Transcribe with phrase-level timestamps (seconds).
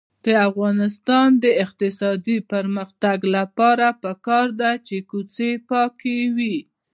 [0.25, 6.57] د افغانستان د اقتصادي پرمختګ لپاره پکار ده چې کوڅې پاکې وي.